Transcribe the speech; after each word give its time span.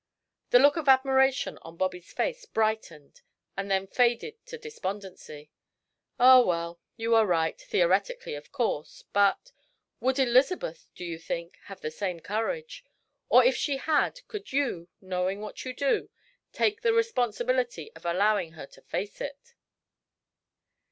The 0.49 0.57
look 0.57 0.77
of 0.77 0.89
admiration 0.89 1.59
on 1.61 1.77
Bobby's 1.77 2.11
face 2.11 2.47
brightened 2.47 3.21
and 3.55 3.69
then 3.69 3.85
faded 3.85 4.43
to 4.47 4.57
despondency. 4.57 5.51
"Ah, 6.19 6.41
well, 6.41 6.79
you 6.97 7.13
are 7.13 7.27
right 7.27 7.55
theoretically, 7.61 8.33
of 8.33 8.51
course, 8.51 9.03
but 9.13 9.51
would 9.99 10.17
Elizabeth, 10.17 10.87
do 10.95 11.05
you 11.05 11.19
think, 11.19 11.59
have 11.65 11.81
the 11.81 11.91
same 11.91 12.19
courage? 12.19 12.83
Or, 13.29 13.43
if 13.45 13.55
she 13.55 13.77
had, 13.77 14.27
could 14.27 14.51
you, 14.51 14.87
knowing 15.01 15.39
what 15.39 15.65
you 15.65 15.71
do, 15.75 16.09
take 16.51 16.81
the 16.81 16.93
responsibility 16.93 17.91
of 17.95 18.03
allowing 18.03 18.53
her 18.53 18.65
to 18.65 18.81
face 18.81 19.21
it?" 19.21 19.53